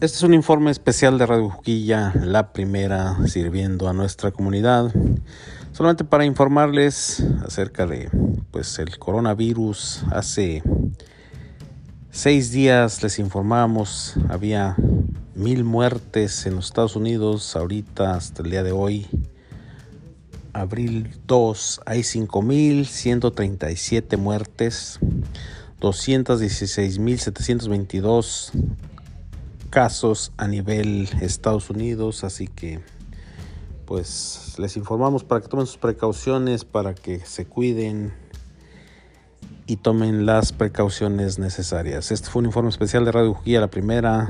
[0.00, 4.90] Este es un informe especial de Radio Juquilla, la primera sirviendo a nuestra comunidad,
[5.72, 8.08] solamente para informarles acerca de
[8.50, 10.04] pues el coronavirus.
[10.10, 10.62] Hace
[12.10, 14.74] seis días les informamos, había
[15.34, 19.06] mil muertes en los Estados Unidos, ahorita hasta el día de hoy,
[20.54, 24.98] abril 2, hay 5.137 muertes,
[25.78, 28.52] 216.722
[29.70, 32.80] casos a nivel Estados Unidos, así que
[33.86, 38.12] pues les informamos para que tomen sus precauciones, para que se cuiden
[39.66, 42.10] y tomen las precauciones necesarias.
[42.10, 44.28] Este fue un informe especial de Radio Juquilla, la primera